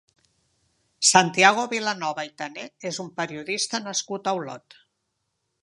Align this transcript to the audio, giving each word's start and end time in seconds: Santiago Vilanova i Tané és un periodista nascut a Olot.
Santiago 1.09 1.65
Vilanova 1.73 2.25
i 2.29 2.33
Tané 2.43 2.65
és 2.93 2.99
un 3.05 3.13
periodista 3.21 3.83
nascut 3.89 4.31
a 4.33 4.37
Olot. 4.41 4.81